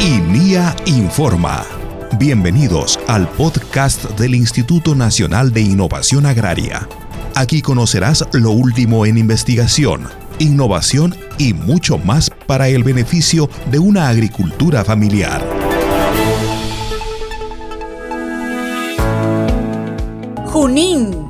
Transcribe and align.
INIA 0.00 0.76
Informa. 0.86 1.66
Bienvenidos 2.20 3.00
al 3.08 3.28
podcast 3.28 4.04
del 4.10 4.36
Instituto 4.36 4.94
Nacional 4.94 5.52
de 5.52 5.60
Innovación 5.60 6.24
Agraria. 6.24 6.88
Aquí 7.34 7.62
conocerás 7.62 8.24
lo 8.32 8.52
último 8.52 9.06
en 9.06 9.18
investigación, 9.18 10.06
innovación 10.38 11.16
y 11.36 11.52
mucho 11.52 11.98
más 11.98 12.30
para 12.46 12.68
el 12.68 12.84
beneficio 12.84 13.50
de 13.72 13.80
una 13.80 14.08
agricultura 14.08 14.84
familiar. 14.84 15.44
Junín. 20.46 21.26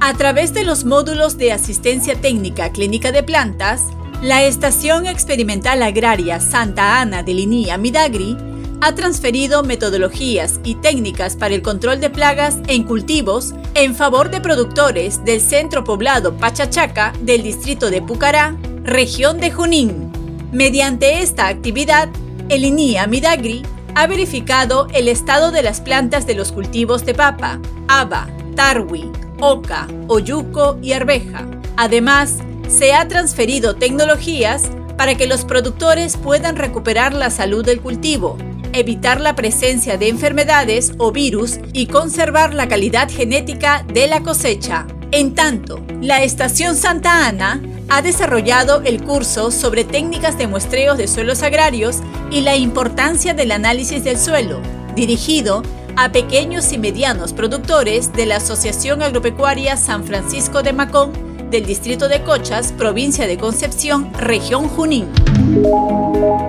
A 0.00 0.14
través 0.14 0.54
de 0.54 0.64
los 0.64 0.86
módulos 0.86 1.36
de 1.36 1.52
asistencia 1.52 2.18
técnica 2.18 2.72
clínica 2.72 3.12
de 3.12 3.22
plantas, 3.22 3.82
la 4.22 4.44
Estación 4.44 5.06
Experimental 5.06 5.82
Agraria 5.82 6.40
Santa 6.40 7.00
Ana 7.00 7.22
de 7.22 7.32
Linía 7.32 7.78
Midagri 7.78 8.36
ha 8.82 8.94
transferido 8.94 9.62
metodologías 9.62 10.60
y 10.62 10.74
técnicas 10.74 11.36
para 11.36 11.54
el 11.54 11.62
control 11.62 12.00
de 12.00 12.10
plagas 12.10 12.58
en 12.66 12.84
cultivos 12.84 13.54
en 13.74 13.94
favor 13.94 14.30
de 14.30 14.42
productores 14.42 15.24
del 15.24 15.40
centro 15.40 15.84
poblado 15.84 16.36
Pachachaca 16.36 17.14
del 17.20 17.42
distrito 17.42 17.90
de 17.90 18.02
Pucará, 18.02 18.56
región 18.82 19.38
de 19.38 19.50
Junín. 19.50 20.12
Mediante 20.52 21.22
esta 21.22 21.48
actividad, 21.48 22.08
el 22.50 22.64
INIA 22.64 23.06
Midagri 23.06 23.62
ha 23.94 24.06
verificado 24.06 24.86
el 24.92 25.08
estado 25.08 25.50
de 25.50 25.62
las 25.62 25.80
plantas 25.80 26.26
de 26.26 26.34
los 26.34 26.52
cultivos 26.52 27.06
de 27.06 27.14
papa, 27.14 27.58
haba, 27.88 28.28
tarwi, 28.54 29.10
oca, 29.40 29.86
oyuco 30.08 30.78
y 30.82 30.92
arveja. 30.92 31.46
Además, 31.76 32.38
se 32.70 32.94
ha 32.94 33.06
transferido 33.08 33.74
tecnologías 33.74 34.70
para 34.96 35.16
que 35.16 35.26
los 35.26 35.44
productores 35.44 36.16
puedan 36.16 36.56
recuperar 36.56 37.12
la 37.14 37.30
salud 37.30 37.64
del 37.64 37.80
cultivo, 37.80 38.38
evitar 38.72 39.20
la 39.20 39.34
presencia 39.34 39.98
de 39.98 40.08
enfermedades 40.08 40.92
o 40.98 41.10
virus 41.10 41.58
y 41.72 41.86
conservar 41.86 42.54
la 42.54 42.68
calidad 42.68 43.10
genética 43.10 43.84
de 43.92 44.06
la 44.06 44.22
cosecha. 44.22 44.86
En 45.10 45.34
tanto, 45.34 45.84
la 46.00 46.22
Estación 46.22 46.76
Santa 46.76 47.26
Ana 47.26 47.60
ha 47.88 48.02
desarrollado 48.02 48.82
el 48.84 49.02
curso 49.02 49.50
sobre 49.50 49.82
técnicas 49.82 50.38
de 50.38 50.46
muestreos 50.46 50.96
de 50.96 51.08
suelos 51.08 51.42
agrarios 51.42 51.96
y 52.30 52.42
la 52.42 52.54
importancia 52.54 53.34
del 53.34 53.50
análisis 53.50 54.04
del 54.04 54.18
suelo, 54.18 54.60
dirigido 54.94 55.62
a 55.96 56.12
pequeños 56.12 56.72
y 56.72 56.78
medianos 56.78 57.32
productores 57.32 58.12
de 58.12 58.26
la 58.26 58.36
Asociación 58.36 59.02
Agropecuaria 59.02 59.76
San 59.76 60.04
Francisco 60.04 60.62
de 60.62 60.72
Macón 60.72 61.29
del 61.50 61.66
distrito 61.66 62.08
de 62.08 62.22
Cochas, 62.22 62.72
provincia 62.72 63.26
de 63.26 63.36
Concepción, 63.36 64.12
región 64.14 64.68
Junín. 64.68 65.08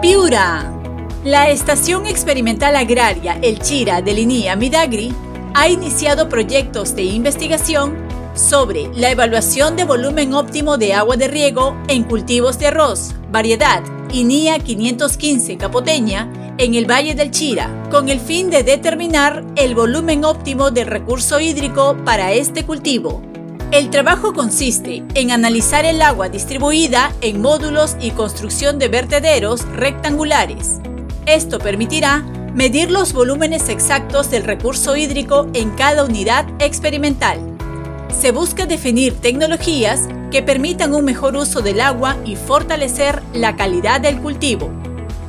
Piura. 0.00 0.72
La 1.24 1.50
Estación 1.50 2.06
Experimental 2.06 2.76
Agraria 2.76 3.38
El 3.42 3.58
Chira 3.58 4.00
de 4.00 4.14
Linía 4.14 4.56
Midagri 4.56 5.12
ha 5.54 5.68
iniciado 5.68 6.28
proyectos 6.28 6.94
de 6.94 7.02
investigación 7.02 7.96
sobre 8.34 8.88
la 8.94 9.10
evaluación 9.10 9.76
de 9.76 9.84
volumen 9.84 10.34
óptimo 10.34 10.78
de 10.78 10.94
agua 10.94 11.16
de 11.16 11.28
riego 11.28 11.76
en 11.88 12.04
cultivos 12.04 12.58
de 12.58 12.68
arroz, 12.68 13.14
variedad 13.30 13.82
INIA 14.12 14.58
515 14.58 15.56
capoteña 15.56 16.30
en 16.58 16.74
el 16.74 16.90
Valle 16.90 17.14
del 17.14 17.30
Chira, 17.32 17.70
con 17.90 18.08
el 18.08 18.20
fin 18.20 18.50
de 18.50 18.62
determinar 18.62 19.44
el 19.56 19.74
volumen 19.74 20.24
óptimo 20.24 20.70
del 20.70 20.86
recurso 20.86 21.38
hídrico 21.38 21.96
para 22.04 22.32
este 22.32 22.64
cultivo. 22.64 23.22
El 23.72 23.90
trabajo 23.90 24.32
consiste 24.32 25.02
en 25.14 25.32
analizar 25.32 25.84
el 25.84 26.00
agua 26.00 26.28
distribuida 26.28 27.12
en 27.20 27.42
módulos 27.42 27.96
y 28.00 28.12
construcción 28.12 28.78
de 28.78 28.86
vertederos 28.86 29.66
rectangulares. 29.72 30.76
Esto 31.26 31.58
permitirá 31.58 32.24
medir 32.54 32.92
los 32.92 33.12
volúmenes 33.12 33.68
exactos 33.68 34.30
del 34.30 34.44
recurso 34.44 34.96
hídrico 34.96 35.48
en 35.52 35.70
cada 35.70 36.04
unidad 36.04 36.46
experimental. 36.60 37.40
Se 38.08 38.30
busca 38.30 38.66
definir 38.66 39.14
tecnologías 39.20 40.02
que 40.30 40.42
permitan 40.42 40.94
un 40.94 41.04
mejor 41.04 41.36
uso 41.36 41.60
del 41.60 41.80
agua 41.80 42.16
y 42.24 42.36
fortalecer 42.36 43.20
la 43.34 43.56
calidad 43.56 44.00
del 44.00 44.20
cultivo. 44.22 44.70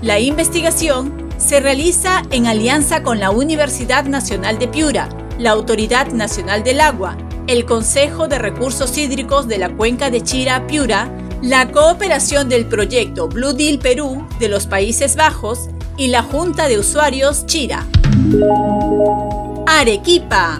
La 0.03 0.19
investigación 0.19 1.27
se 1.37 1.59
realiza 1.59 2.21
en 2.29 2.45
alianza 2.45 3.01
con 3.01 3.19
la 3.19 3.31
Universidad 3.31 4.05
Nacional 4.05 4.59
de 4.59 4.67
Piura, 4.67 5.09
la 5.39 5.51
Autoridad 5.51 6.07
Nacional 6.11 6.63
del 6.63 6.81
Agua, 6.81 7.17
el 7.47 7.63
Consejo 7.65 8.27
de 8.27 8.37
Recursos 8.37 8.97
Hídricos 8.97 9.47
de 9.47 9.57
la 9.57 9.69
Cuenca 9.69 10.11
de 10.11 10.21
Chira, 10.21 10.67
Piura, 10.67 11.09
la 11.41 11.71
cooperación 11.71 12.49
del 12.49 12.65
proyecto 12.65 13.29
Blue 13.29 13.53
Deal 13.53 13.79
Perú 13.79 14.27
de 14.39 14.49
los 14.49 14.67
Países 14.67 15.15
Bajos 15.15 15.69
y 15.95 16.07
la 16.07 16.23
Junta 16.23 16.67
de 16.67 16.77
Usuarios 16.77 17.45
Chira. 17.45 17.87
Arequipa. 19.65 20.59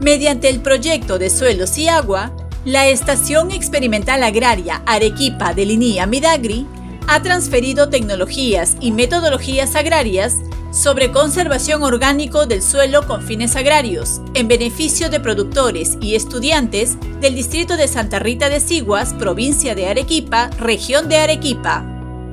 Mediante 0.00 0.48
el 0.48 0.60
proyecto 0.60 1.18
de 1.18 1.30
Suelos 1.30 1.78
y 1.78 1.88
Agua, 1.88 2.32
la 2.64 2.88
Estación 2.88 3.52
Experimental 3.52 4.22
Agraria 4.24 4.82
Arequipa 4.86 5.54
de 5.54 5.66
Linía 5.66 6.06
Midagri 6.06 6.66
ha 7.06 7.22
transferido 7.22 7.88
tecnologías 7.90 8.76
y 8.80 8.90
metodologías 8.90 9.76
agrarias 9.76 10.36
sobre 10.78 11.10
conservación 11.10 11.82
orgánico 11.82 12.46
del 12.46 12.62
suelo 12.62 13.04
con 13.04 13.22
fines 13.22 13.56
agrarios, 13.56 14.20
en 14.34 14.46
beneficio 14.46 15.10
de 15.10 15.18
productores 15.18 15.98
y 16.00 16.14
estudiantes 16.14 16.96
del 17.20 17.34
distrito 17.34 17.76
de 17.76 17.88
Santa 17.88 18.20
Rita 18.20 18.48
de 18.48 18.60
Siguas, 18.60 19.12
provincia 19.14 19.74
de 19.74 19.88
Arequipa, 19.88 20.50
región 20.56 21.08
de 21.08 21.16
Arequipa. 21.16 21.84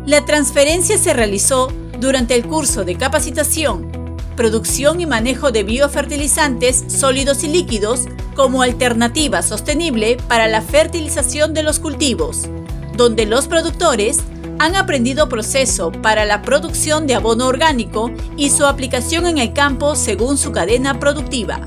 La 0.06 0.26
transferencia 0.26 1.00
se 1.00 1.14
realizó 1.14 1.74
durante 2.00 2.36
el 2.36 2.46
curso 2.46 2.86
de 2.86 2.96
capacitación, 2.96 3.90
producción 4.36 5.02
y 5.02 5.08
manejo 5.08 5.52
de 5.52 5.64
biofertilizantes 5.64 6.84
sólidos 6.88 7.44
y 7.44 7.48
líquidos 7.48 8.02
como 8.36 8.62
alternativa 8.62 9.42
sostenible 9.42 10.18
para 10.28 10.48
la 10.48 10.62
fertilización 10.62 11.56
de 11.56 11.64
los 11.64 11.80
cultivos, 11.80 12.48
donde 12.96 13.26
los 13.26 13.48
productores 13.48 14.20
han 14.60 14.76
aprendido 14.76 15.28
proceso 15.30 15.92
para 15.92 16.26
la 16.26 16.42
producción 16.42 17.08
de 17.08 17.16
abono 17.16 17.48
orgánico 17.48 18.12
y 18.38 18.50
su 18.50 18.66
aplicación 18.66 19.28
en 19.28 19.38
el 19.38 19.54
campo 19.54 19.96
según 19.96 20.38
su 20.38 20.52
cadena 20.52 21.00
productiva. 21.00 21.60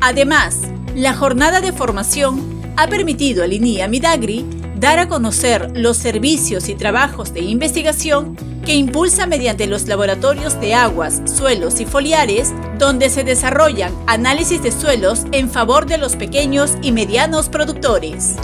Además, 0.00 0.60
la 0.94 1.14
jornada 1.14 1.60
de 1.60 1.72
formación 1.72 2.62
ha 2.76 2.86
permitido 2.88 3.44
a 3.44 3.46
Linia 3.46 3.88
Midagri 3.88 4.44
dar 4.76 4.98
a 4.98 5.08
conocer 5.08 5.72
los 5.76 5.96
servicios 5.96 6.68
y 6.68 6.74
trabajos 6.74 7.32
de 7.32 7.40
investigación 7.40 8.36
que 8.64 8.74
impulsa 8.74 9.26
mediante 9.26 9.66
los 9.66 9.86
laboratorios 9.86 10.60
de 10.60 10.74
aguas, 10.74 11.22
suelos 11.26 11.80
y 11.80 11.86
foliares, 11.86 12.52
donde 12.78 13.10
se 13.10 13.24
desarrollan 13.24 13.92
análisis 14.06 14.62
de 14.62 14.72
suelos 14.72 15.26
en 15.32 15.50
favor 15.50 15.86
de 15.86 15.98
los 15.98 16.16
pequeños 16.16 16.72
y 16.82 16.92
medianos 16.92 17.48
productores. 17.48 18.36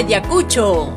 Ayacucho 0.00 0.96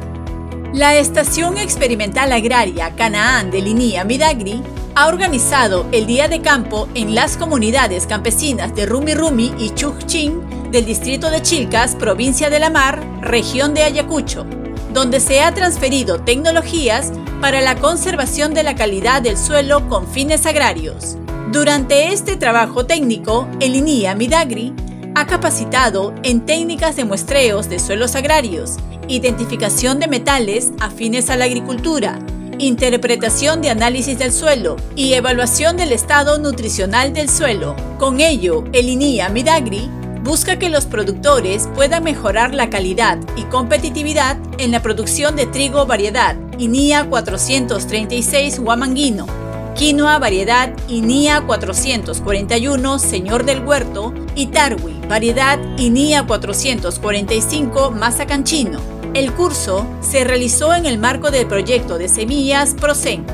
la 0.71 0.95
Estación 0.95 1.57
Experimental 1.57 2.31
Agraria 2.31 2.95
Canaán 2.95 3.51
de 3.51 3.61
Linía 3.61 4.05
Midagri 4.05 4.63
ha 4.95 5.07
organizado 5.07 5.85
el 5.91 6.07
Día 6.07 6.29
de 6.29 6.39
Campo 6.39 6.87
en 6.95 7.13
las 7.13 7.35
comunidades 7.35 8.07
campesinas 8.07 8.73
de 8.73 8.85
Rumi 8.85 9.13
Rumi 9.13 9.53
y 9.59 9.71
Chuchín 9.71 10.71
del 10.71 10.85
distrito 10.85 11.29
de 11.29 11.41
Chilcas, 11.41 11.95
provincia 11.95 12.49
de 12.49 12.59
La 12.59 12.69
Mar, 12.69 13.03
región 13.19 13.73
de 13.73 13.83
Ayacucho, 13.83 14.45
donde 14.93 15.19
se 15.19 15.41
ha 15.41 15.53
transferido 15.53 16.21
tecnologías 16.21 17.11
para 17.41 17.59
la 17.59 17.75
conservación 17.75 18.53
de 18.53 18.63
la 18.63 18.75
calidad 18.75 19.21
del 19.21 19.37
suelo 19.37 19.89
con 19.89 20.07
fines 20.07 20.45
agrarios. 20.45 21.17
Durante 21.51 22.13
este 22.13 22.37
trabajo 22.37 22.85
técnico, 22.85 23.49
el 23.59 23.75
INIA 23.75 24.15
Midagri 24.15 24.73
ha 25.13 25.27
capacitado 25.27 26.15
en 26.23 26.45
técnicas 26.45 26.95
de 26.95 27.03
muestreos 27.03 27.67
de 27.67 27.79
suelos 27.79 28.15
agrarios 28.15 28.77
identificación 29.15 29.99
de 29.99 30.07
metales 30.07 30.71
afines 30.79 31.29
a 31.29 31.37
la 31.37 31.45
agricultura, 31.45 32.19
interpretación 32.57 33.61
de 33.61 33.69
análisis 33.69 34.17
del 34.17 34.31
suelo 34.31 34.75
y 34.95 35.13
evaluación 35.13 35.77
del 35.77 35.91
estado 35.91 36.37
nutricional 36.39 37.13
del 37.13 37.29
suelo. 37.29 37.75
Con 37.99 38.21
ello, 38.21 38.63
el 38.73 38.89
INIA 38.89 39.29
Midagri 39.29 39.89
busca 40.23 40.57
que 40.57 40.69
los 40.69 40.85
productores 40.85 41.67
puedan 41.75 42.03
mejorar 42.03 42.53
la 42.53 42.69
calidad 42.69 43.19
y 43.35 43.43
competitividad 43.43 44.37
en 44.57 44.71
la 44.71 44.81
producción 44.81 45.35
de 45.35 45.45
trigo 45.45 45.85
variedad 45.85 46.35
INIA 46.57 47.05
436 47.09 48.59
Huamanguino, 48.59 49.27
quinoa 49.75 50.17
variedad 50.19 50.71
INIA 50.87 51.41
441 51.41 52.99
Señor 52.99 53.45
del 53.45 53.65
Huerto. 53.65 54.13
Y 54.35 54.47
tarwi 54.47 54.99
variedad 55.07 55.59
INIA 55.77 56.25
445 56.25 57.91
Mazacanchino 57.91 59.02
el 59.13 59.31
curso 59.33 59.87
se 60.01 60.23
realizó 60.23 60.73
en 60.73 60.85
el 60.85 60.97
marco 60.97 61.29
del 61.29 61.45
proyecto 61.45 61.97
de 61.97 62.09
semillas 62.09 62.73
PROCEN. 62.79 63.25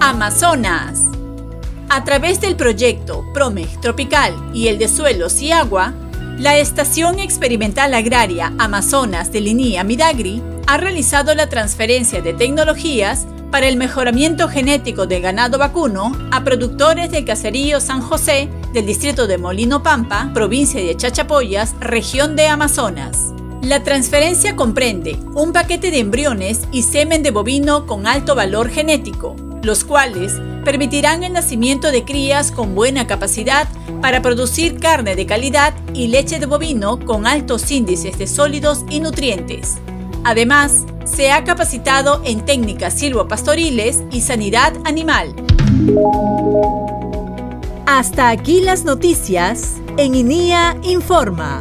Amazonas. 0.00 1.02
A 1.88 2.04
través 2.04 2.40
del 2.40 2.54
proyecto 2.54 3.24
PROMEG 3.34 3.80
Tropical 3.80 4.34
y 4.54 4.68
el 4.68 4.78
de 4.78 4.88
Suelos 4.88 5.40
y 5.42 5.50
Agua, 5.50 5.94
la 6.38 6.56
Estación 6.58 7.18
Experimental 7.18 7.92
Agraria 7.92 8.52
Amazonas 8.58 9.32
de 9.32 9.40
Linía 9.40 9.82
Midagri 9.82 10.42
ha 10.68 10.76
realizado 10.76 11.34
la 11.34 11.48
transferencia 11.48 12.22
de 12.22 12.34
tecnologías 12.34 13.26
para 13.50 13.66
el 13.66 13.76
mejoramiento 13.76 14.48
genético 14.48 15.06
del 15.06 15.22
ganado 15.22 15.58
vacuno 15.58 16.12
a 16.30 16.44
productores 16.44 17.10
del 17.10 17.24
caserío 17.24 17.80
San 17.80 18.00
José 18.00 18.48
del 18.72 18.86
distrito 18.86 19.26
de 19.26 19.38
Molino 19.38 19.82
Pampa, 19.82 20.30
provincia 20.34 20.80
de 20.80 20.96
Chachapoyas, 20.96 21.74
región 21.80 22.36
de 22.36 22.46
Amazonas. 22.46 23.32
La 23.62 23.82
transferencia 23.82 24.56
comprende 24.56 25.18
un 25.34 25.52
paquete 25.52 25.90
de 25.90 25.98
embriones 25.98 26.60
y 26.72 26.82
semen 26.82 27.22
de 27.22 27.30
bovino 27.30 27.86
con 27.86 28.06
alto 28.06 28.34
valor 28.34 28.70
genético, 28.70 29.34
los 29.62 29.84
cuales 29.84 30.32
permitirán 30.64 31.24
el 31.24 31.32
nacimiento 31.32 31.90
de 31.90 32.04
crías 32.04 32.52
con 32.52 32.74
buena 32.74 33.06
capacidad 33.06 33.68
para 34.00 34.22
producir 34.22 34.78
carne 34.78 35.16
de 35.16 35.26
calidad 35.26 35.74
y 35.92 36.06
leche 36.06 36.38
de 36.38 36.46
bovino 36.46 36.98
con 36.98 37.26
altos 37.26 37.70
índices 37.70 38.16
de 38.16 38.26
sólidos 38.26 38.84
y 38.88 39.00
nutrientes. 39.00 39.78
Además, 40.24 40.84
se 41.04 41.32
ha 41.32 41.44
capacitado 41.44 42.22
en 42.24 42.44
técnicas 42.44 42.94
silvopastoriles 42.94 44.02
y 44.12 44.20
sanidad 44.20 44.74
animal. 44.84 45.34
Hasta 47.86 48.28
aquí 48.28 48.60
las 48.60 48.84
noticias 48.84 49.76
en 49.96 50.14
INIA 50.14 50.76
Informa. 50.82 51.60